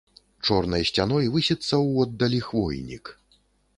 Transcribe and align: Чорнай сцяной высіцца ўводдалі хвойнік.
Чорнай 0.47 0.85
сцяной 0.89 1.29
высіцца 1.37 1.75
ўводдалі 1.85 2.39
хвойнік. 2.47 3.05